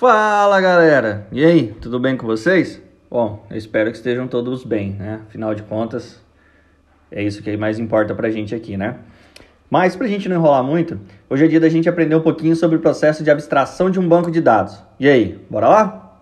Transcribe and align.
Fala 0.00 0.58
galera! 0.62 1.26
E 1.30 1.44
aí, 1.44 1.76
tudo 1.78 2.00
bem 2.00 2.16
com 2.16 2.26
vocês? 2.26 2.80
Bom, 3.10 3.44
eu 3.50 3.56
espero 3.58 3.90
que 3.90 3.98
estejam 3.98 4.26
todos 4.26 4.64
bem, 4.64 4.92
né? 4.94 5.20
Afinal 5.28 5.54
de 5.54 5.62
contas, 5.62 6.18
é 7.12 7.22
isso 7.22 7.42
que 7.42 7.54
mais 7.54 7.78
importa 7.78 8.14
pra 8.14 8.30
gente 8.30 8.54
aqui, 8.54 8.78
né? 8.78 8.96
Mas 9.68 9.94
pra 9.94 10.06
gente 10.06 10.26
não 10.26 10.36
enrolar 10.36 10.64
muito, 10.64 10.98
hoje 11.28 11.44
é 11.44 11.48
dia 11.48 11.60
da 11.60 11.68
gente 11.68 11.86
aprender 11.86 12.14
um 12.14 12.22
pouquinho 12.22 12.56
sobre 12.56 12.78
o 12.78 12.80
processo 12.80 13.22
de 13.22 13.30
abstração 13.30 13.90
de 13.90 14.00
um 14.00 14.08
banco 14.08 14.30
de 14.30 14.40
dados. 14.40 14.82
E 14.98 15.06
aí, 15.06 15.38
bora 15.50 15.68
lá? 15.68 16.18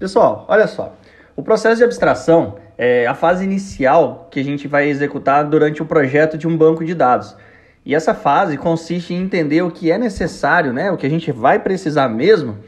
Pessoal, 0.00 0.44
olha 0.48 0.66
só. 0.66 0.92
O 1.36 1.44
processo 1.44 1.76
de 1.76 1.84
abstração 1.84 2.56
é 2.76 3.06
a 3.06 3.14
fase 3.14 3.44
inicial 3.44 4.26
que 4.32 4.40
a 4.40 4.44
gente 4.44 4.66
vai 4.66 4.88
executar 4.88 5.44
durante 5.44 5.80
o 5.80 5.86
projeto 5.86 6.36
de 6.36 6.48
um 6.48 6.56
banco 6.56 6.84
de 6.84 6.92
dados. 6.92 7.36
E 7.84 7.94
essa 7.94 8.14
fase 8.14 8.58
consiste 8.58 9.14
em 9.14 9.22
entender 9.22 9.62
o 9.62 9.70
que 9.70 9.92
é 9.92 9.96
necessário, 9.96 10.72
né, 10.72 10.90
o 10.90 10.96
que 10.96 11.06
a 11.06 11.10
gente 11.10 11.30
vai 11.30 11.60
precisar 11.60 12.08
mesmo 12.08 12.58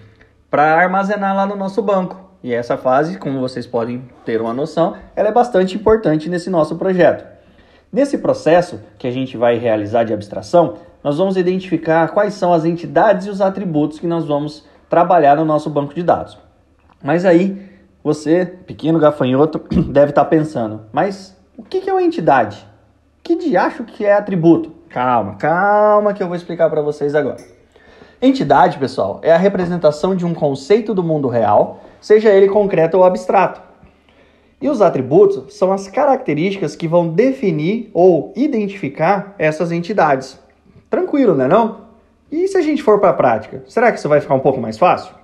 para 0.51 0.75
armazenar 0.75 1.35
lá 1.35 1.47
no 1.47 1.57
nosso 1.57 1.83
banco. 1.83 2.29
E 2.43 2.55
essa 2.55 2.77
fase, 2.77 3.19
como 3.19 3.41
vocês 3.41 3.67
podem 3.67 4.05
ter 4.25 4.41
uma 4.41 4.55
noção, 4.55 4.97
ela 5.17 5.29
é 5.29 5.33
bastante 5.33 5.77
importante 5.77 6.29
nesse 6.29 6.49
nosso 6.49 6.77
projeto. 6.77 7.25
Nesse 7.93 8.19
processo 8.19 8.81
que 8.99 9.07
a 9.07 9.11
gente 9.11 9.37
vai 9.37 9.57
realizar 9.57 10.05
de 10.05 10.13
abstração, 10.13 10.75
nós 11.03 11.19
vamos 11.19 11.37
identificar 11.37 12.09
quais 12.09 12.35
são 12.35 12.53
as 12.53 12.65
entidades 12.65 13.27
e 13.27 13.31
os 13.31 13.41
atributos 13.41 13.99
que 13.99 14.07
nós 14.07 14.27
vamos 14.27 14.67
trabalhar 14.89 15.37
no 15.37 15.45
nosso 15.45 15.69
banco 15.69 15.95
de 15.95 16.03
dados. 16.03 16.39
Mas 17.03 17.25
aí, 17.25 17.61
você, 18.03 18.47
pequeno 18.47 18.99
gafanhoto, 18.99 19.61
deve 19.91 20.11
estar 20.11 20.25
pensando, 20.27 20.83
mas 20.93 21.37
o 21.57 21.63
que 21.63 21.89
é 21.89 21.93
uma 21.93 22.03
entidade? 22.03 22.67
Que 23.23 23.37
diacho 23.37 23.85
que 23.85 24.05
é 24.05 24.15
atributo? 24.15 24.73
Calma, 24.89 25.35
calma 25.37 26.15
que 26.15 26.23
eu 26.23 26.27
vou 26.27 26.37
explicar 26.37 26.71
para 26.71 26.81
vocês 26.81 27.15
agora. 27.15 27.58
Entidade, 28.21 28.79
pessoal, 28.79 29.21
é 29.23 29.33
a 29.33 29.39
representação 29.39 30.13
de 30.13 30.27
um 30.27 30.35
conceito 30.35 30.93
do 30.93 31.05
mundo 31.05 31.29
real, 31.29 31.85
seja 32.01 32.31
ele 32.31 32.49
concreto 32.49 32.97
ou 32.97 33.05
abstrato. 33.05 33.63
E 34.61 34.69
os 34.69 34.83
atributos 34.83 35.57
são 35.57 35.73
as 35.73 35.87
características 35.87 36.75
que 36.75 36.89
vão 36.89 37.11
definir 37.11 37.91
ou 37.95 38.33
identificar 38.35 39.37
essas 39.39 39.71
entidades. 39.71 40.37
Tranquilo, 40.91 41.33
né 41.33 41.47
não? 41.47 41.83
E 42.29 42.49
se 42.49 42.59
a 42.59 42.61
gente 42.61 42.83
for 42.83 42.99
para 42.99 43.11
a 43.11 43.15
prática, 43.15 43.63
será 43.69 43.93
que 43.93 44.01
isso 44.01 44.09
vai 44.09 44.21
ficar 44.21 44.35
um 44.35 44.41
pouco 44.41 44.61
mais 44.61 44.77
fácil? 44.77 45.15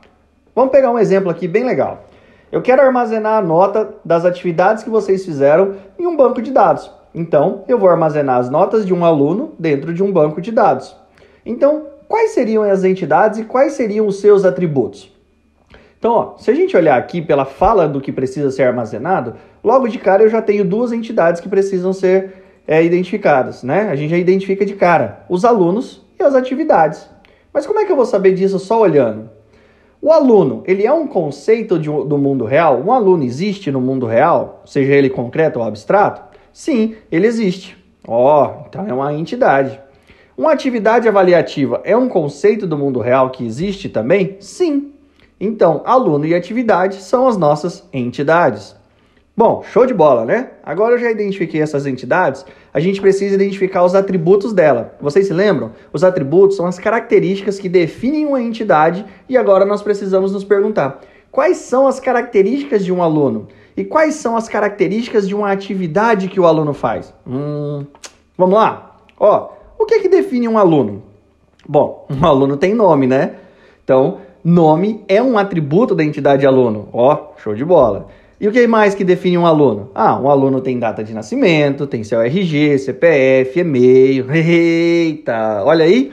Vamos 0.55 0.70
pegar 0.70 0.92
um 0.92 0.98
exemplo 0.98 1.28
aqui 1.28 1.48
bem 1.48 1.65
legal. 1.65 2.05
Eu 2.53 2.62
quero 2.62 2.81
armazenar 2.81 3.39
a 3.39 3.42
nota 3.42 3.92
das 4.05 4.25
atividades 4.25 4.84
que 4.84 4.91
vocês 4.91 5.25
fizeram 5.25 5.75
em 5.98 6.06
um 6.06 6.17
banco 6.17 6.41
de 6.41 6.53
dados. 6.53 6.89
Então, 7.12 7.65
eu 7.67 7.77
vou 7.77 7.89
armazenar 7.89 8.39
as 8.39 8.48
notas 8.48 8.87
de 8.87 8.95
um 8.95 9.05
aluno 9.05 9.53
dentro 9.59 9.92
de 9.92 10.00
um 10.00 10.12
banco 10.12 10.41
de 10.41 10.53
dados. 10.53 10.97
Então, 11.45 11.94
quais 12.15 12.31
seriam 12.31 12.62
as 12.62 12.84
entidades 12.84 13.41
e 13.41 13.45
quais 13.45 13.73
seriam 13.73 14.07
os 14.07 14.20
seus 14.20 14.45
atributos? 14.45 15.11
Então, 15.98 16.12
ó, 16.12 16.39
se 16.39 16.48
a 16.48 16.55
gente 16.55 16.77
olhar 16.77 16.97
aqui 16.97 17.21
pela 17.21 17.45
fala 17.45 17.89
do 17.89 18.01
que 18.01 18.12
precisa 18.12 18.53
ser 18.53 18.62
armazenado, 18.62 19.34
logo 19.65 19.89
de 19.89 19.98
cara 19.98 20.23
eu 20.23 20.29
já 20.29 20.41
tenho 20.41 20.65
duas 20.65 20.93
entidades 20.93 21.41
que 21.41 21.48
precisam 21.48 21.93
ser 21.93 22.34
é, 22.69 22.84
identificadas, 22.84 23.65
né? 23.65 23.89
A 23.91 23.97
gente 23.97 24.11
já 24.11 24.17
identifica 24.17 24.65
de 24.65 24.75
cara 24.75 25.25
os 25.29 25.45
alunos 25.45 26.06
e 26.17 26.23
as 26.23 26.37
atividades. 26.37 27.11
Mas 27.53 27.67
como 27.67 27.81
é 27.81 27.84
que 27.84 27.91
eu 27.91 27.97
vou 27.97 28.06
saber 28.06 28.33
disso 28.33 28.61
só 28.61 28.81
olhando? 28.81 29.28
O 30.01 30.12
aluno, 30.12 30.62
ele 30.69 30.87
é 30.87 30.93
um 30.93 31.09
conceito 31.09 31.81
de, 31.81 31.89
do 31.89 32.17
mundo 32.17 32.45
real? 32.45 32.81
Um 32.81 32.93
aluno 32.93 33.25
existe 33.25 33.73
no 33.73 33.81
mundo 33.81 34.06
real, 34.06 34.62
seja 34.65 34.95
ele 34.95 35.11
concreto 35.11 35.59
ou 35.59 35.65
abstrato? 35.65 36.23
Sim, 36.53 36.95
ele 37.11 37.27
existe. 37.27 37.77
Ó, 38.06 38.45
oh, 38.45 38.67
então 38.69 38.87
é 38.87 38.95
uma 38.95 39.12
entidade. 39.12 39.81
Uma 40.37 40.53
atividade 40.53 41.07
avaliativa 41.07 41.81
é 41.85 41.97
um 41.97 42.09
conceito 42.09 42.67
do 42.67 42.77
mundo 42.77 42.99
real 42.99 43.31
que 43.31 43.47
existe 43.47 43.89
também? 43.89 44.37
Sim. 44.41 44.93
Então, 45.39 45.83
aluno 45.85 46.27
e 46.27 46.35
atividade 46.35 46.97
são 46.97 47.29
as 47.29 47.37
nossas 47.37 47.89
entidades. 47.93 48.75
Bom, 49.37 49.62
show 49.62 49.87
de 49.87 49.95
bola, 49.95 50.25
né? 50.25 50.51
Agora 50.65 50.95
eu 50.95 50.99
já 50.99 51.11
identifiquei 51.11 51.61
essas 51.61 51.87
entidades, 51.87 52.44
a 52.73 52.81
gente 52.81 53.00
precisa 53.00 53.34
identificar 53.34 53.84
os 53.84 53.94
atributos 53.94 54.53
dela. 54.53 54.97
Vocês 55.00 55.28
se 55.28 55.33
lembram? 55.33 55.73
Os 55.93 56.03
atributos 56.03 56.56
são 56.56 56.67
as 56.67 56.78
características 56.78 57.59
que 57.59 57.69
definem 57.69 58.27
uma 58.27 58.43
entidade 58.43 59.05
e 59.28 59.37
agora 59.37 59.65
nós 59.65 59.83
precisamos 59.83 60.33
nos 60.33 60.44
perguntar: 60.44 61.00
quais 61.31 61.59
são 61.59 61.87
as 61.87 62.00
características 62.00 62.84
de 62.84 62.93
um 62.93 63.03
aluno? 63.03 63.47
E 63.77 63.84
quais 63.84 64.15
são 64.15 64.37
as 64.37 64.49
características 64.49 65.28
de 65.28 65.34
uma 65.34 65.50
atividade 65.50 66.28
que 66.28 66.39
o 66.39 66.47
aluno 66.47 66.73
faz? 66.73 67.12
Hum, 67.27 67.84
vamos 68.39 68.55
lá? 68.55 68.97
Ó, 69.19 69.50
o 69.84 69.87
que, 69.87 69.97
é 69.97 70.00
que 70.00 70.09
define 70.09 70.49
um 70.49 70.56
aluno? 70.56 71.03
Bom, 71.69 72.06
um 72.11 72.25
aluno 72.25 72.56
tem 72.56 72.75
nome, 72.75 73.06
né? 73.06 73.34
Então, 73.84 74.19
nome 74.43 75.05
é 75.06 75.22
um 75.22 75.37
atributo 75.37 75.95
da 75.95 76.03
entidade 76.03 76.47
aluno. 76.47 76.89
Ó, 76.91 77.34
show 77.37 77.55
de 77.55 77.65
bola. 77.65 78.09
E 78.41 78.49
o 78.49 78.53
que 78.53 78.67
mais 78.67 78.94
que 78.94 79.05
define 79.05 79.37
um 79.37 79.47
aluno? 79.47 79.91
Ah, 79.94 80.19
um 80.19 80.28
aluno 80.28 80.62
tem 80.62 80.78
data 80.78 81.05
de 81.05 81.12
nascimento, 81.12 81.87
tem 81.87 82.03
seu 82.03 82.21
RG, 82.23 82.78
CPF, 82.78 83.61
e-mail. 83.61 84.27
Eita, 84.33 85.62
olha 85.65 85.84
aí, 85.84 86.12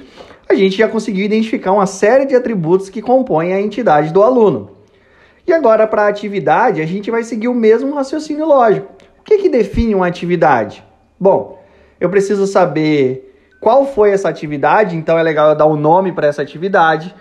a 0.50 0.54
gente 0.54 0.78
já 0.78 0.90
conseguiu 0.90 1.26
identificar 1.26 1.72
uma 1.72 1.86
série 1.86 2.26
de 2.26 2.36
atributos 2.36 2.90
que 2.90 3.02
compõem 3.02 3.54
a 3.54 3.62
entidade 3.62 4.12
do 4.12 4.22
aluno. 4.22 4.72
E 5.48 5.54
agora, 5.54 5.88
para 5.88 6.04
a 6.04 6.08
atividade, 6.10 6.82
a 6.82 6.86
gente 6.86 7.10
vai 7.10 7.24
seguir 7.24 7.48
o 7.48 7.56
mesmo 7.56 7.96
raciocínio 7.96 8.46
lógico. 8.46 8.88
O 9.20 9.24
que, 9.24 9.38
que 9.38 9.50
define 9.50 9.96
uma 9.96 10.08
atividade? 10.08 10.84
Bom, 11.18 11.62
eu 12.00 12.10
preciso 12.10 12.46
saber 12.46 13.31
qual 13.62 13.86
foi 13.86 14.10
essa 14.10 14.28
atividade, 14.28 14.98
então 14.98 15.20
é 15.20 15.24
legal 15.24 15.50
eu 15.50 15.56
dar 15.56 15.68
um 15.68 15.76
nome 15.76 16.12
para 16.12 16.26
essa 16.26 16.42
atividade. 16.42 17.14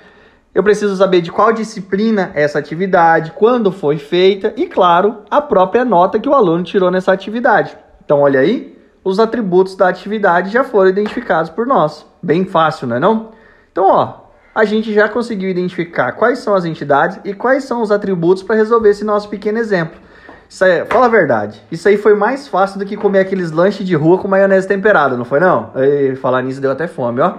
Eu 0.55 0.63
preciso 0.65 0.97
saber 0.97 1.21
de 1.21 1.31
qual 1.31 1.53
disciplina 1.53 2.33
é 2.35 2.43
essa 2.43 2.59
atividade, 2.59 3.33
quando 3.33 3.71
foi 3.71 3.99
feita 3.99 4.55
e, 4.57 4.67
claro, 4.67 5.19
a 5.31 5.43
própria 5.43 5.85
nota 5.85 6.19
que 6.19 6.29
o 6.29 6.35
aluno 6.35 6.65
tirou 6.65 6.91
nessa 6.91 7.13
atividade. 7.13 7.77
Então, 8.03 8.23
olha 8.23 8.41
aí, 8.41 8.77
os 9.05 9.21
atributos 9.21 9.77
da 9.77 9.89
atividade 9.89 10.51
já 10.51 10.65
foram 10.65 10.89
identificados 10.89 11.51
por 11.51 11.67
nós. 11.67 12.07
Bem 12.23 12.47
fácil, 12.47 12.89
não 12.89 12.97
é 12.97 13.01
não? 13.01 13.29
Então, 13.71 13.85
ó, 13.85 14.15
a 14.55 14.65
gente 14.65 14.95
já 14.95 15.11
conseguiu 15.11 15.51
identificar 15.51 16.13
quais 16.13 16.39
são 16.39 16.55
as 16.55 16.65
entidades 16.65 17.21
e 17.23 17.35
quais 17.35 17.65
são 17.65 17.83
os 17.83 17.93
atributos 17.93 18.43
para 18.43 18.57
resolver 18.57 18.89
esse 18.89 19.05
nosso 19.05 19.29
pequeno 19.29 19.59
exemplo. 19.59 20.01
Isso 20.51 20.65
aí, 20.65 20.85
fala 20.85 21.07
a 21.07 21.09
verdade, 21.09 21.63
isso 21.71 21.89
aí 21.89 21.97
foi 21.97 22.13
mais 22.13 22.49
fácil 22.49 22.81
do 22.81 22.85
que 22.85 22.97
comer 22.97 23.21
aqueles 23.21 23.53
lanches 23.53 23.87
de 23.87 23.95
rua 23.95 24.19
com 24.19 24.27
maionese 24.27 24.67
temperada, 24.67 25.17
não 25.17 25.25
foi 25.25 25.39
não? 25.39 25.71
E 25.77 26.17
falar 26.17 26.43
nisso 26.43 26.61
deu 26.61 26.73
até 26.73 26.89
fome, 26.89 27.21
ó. 27.21 27.35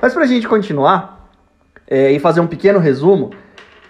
Mas 0.00 0.14
para 0.14 0.22
a 0.22 0.26
gente 0.26 0.46
continuar 0.46 1.28
é, 1.84 2.12
e 2.12 2.20
fazer 2.20 2.40
um 2.40 2.46
pequeno 2.46 2.78
resumo, 2.78 3.30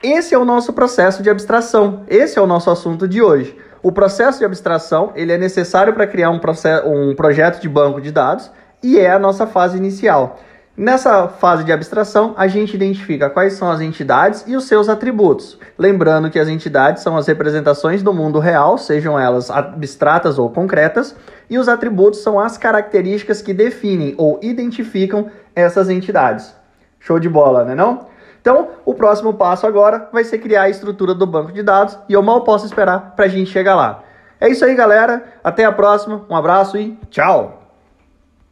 esse 0.02 0.34
é 0.34 0.38
o 0.38 0.46
nosso 0.46 0.72
processo 0.72 1.22
de 1.22 1.28
abstração. 1.28 2.04
Esse 2.08 2.38
é 2.38 2.42
o 2.42 2.46
nosso 2.46 2.70
assunto 2.70 3.06
de 3.06 3.20
hoje. 3.20 3.54
O 3.82 3.92
processo 3.92 4.38
de 4.38 4.46
abstração 4.46 5.12
ele 5.14 5.30
é 5.30 5.36
necessário 5.36 5.92
para 5.92 6.06
criar 6.06 6.30
um, 6.30 6.38
processo, 6.38 6.88
um 6.88 7.14
projeto 7.14 7.60
de 7.60 7.68
banco 7.68 8.00
de 8.00 8.10
dados 8.10 8.50
e 8.82 8.98
é 8.98 9.12
a 9.12 9.18
nossa 9.18 9.46
fase 9.46 9.76
inicial. 9.76 10.40
Nessa 10.74 11.28
fase 11.28 11.64
de 11.64 11.72
abstração, 11.72 12.32
a 12.34 12.48
gente 12.48 12.74
identifica 12.74 13.28
quais 13.28 13.52
são 13.52 13.70
as 13.70 13.82
entidades 13.82 14.42
e 14.46 14.56
os 14.56 14.64
seus 14.64 14.88
atributos. 14.88 15.58
Lembrando 15.76 16.30
que 16.30 16.38
as 16.38 16.48
entidades 16.48 17.02
são 17.02 17.14
as 17.14 17.26
representações 17.26 18.02
do 18.02 18.12
mundo 18.14 18.38
real, 18.38 18.78
sejam 18.78 19.20
elas 19.20 19.50
abstratas 19.50 20.38
ou 20.38 20.48
concretas, 20.48 21.14
e 21.50 21.58
os 21.58 21.68
atributos 21.68 22.22
são 22.22 22.40
as 22.40 22.56
características 22.56 23.42
que 23.42 23.52
definem 23.52 24.14
ou 24.16 24.40
identificam 24.42 25.30
essas 25.54 25.90
entidades. 25.90 26.54
Show 26.98 27.18
de 27.18 27.28
bola, 27.28 27.64
né 27.64 27.74
não? 27.74 28.06
Então, 28.40 28.70
o 28.86 28.94
próximo 28.94 29.34
passo 29.34 29.66
agora 29.66 30.08
vai 30.10 30.24
ser 30.24 30.38
criar 30.38 30.62
a 30.62 30.70
estrutura 30.70 31.14
do 31.14 31.26
banco 31.26 31.52
de 31.52 31.62
dados 31.62 31.98
e 32.08 32.14
eu 32.14 32.22
mal 32.22 32.44
posso 32.44 32.64
esperar 32.64 33.12
para 33.14 33.26
a 33.26 33.28
gente 33.28 33.50
chegar 33.50 33.74
lá. 33.74 34.02
É 34.40 34.48
isso 34.48 34.64
aí, 34.64 34.74
galera. 34.74 35.22
Até 35.44 35.66
a 35.66 35.70
próxima. 35.70 36.24
Um 36.30 36.34
abraço 36.34 36.78
e 36.78 36.98
tchau! 37.10 37.61